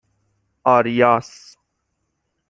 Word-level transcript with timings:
آریاس 0.65 1.55